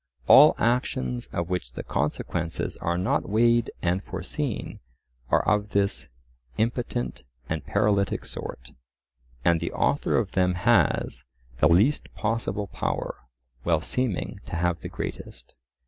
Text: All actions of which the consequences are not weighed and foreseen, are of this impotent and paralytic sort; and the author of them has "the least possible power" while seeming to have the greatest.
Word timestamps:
All 0.27 0.55
actions 0.57 1.27
of 1.27 1.51
which 1.51 1.73
the 1.73 1.83
consequences 1.83 2.75
are 2.77 2.97
not 2.97 3.29
weighed 3.29 3.69
and 3.83 4.03
foreseen, 4.03 4.79
are 5.29 5.47
of 5.47 5.73
this 5.73 6.07
impotent 6.57 7.21
and 7.47 7.63
paralytic 7.63 8.25
sort; 8.25 8.71
and 9.45 9.59
the 9.59 9.71
author 9.71 10.17
of 10.17 10.31
them 10.31 10.55
has 10.55 11.23
"the 11.59 11.69
least 11.69 12.11
possible 12.15 12.65
power" 12.65 13.15
while 13.61 13.81
seeming 13.81 14.39
to 14.47 14.55
have 14.55 14.79
the 14.79 14.89
greatest. 14.89 15.53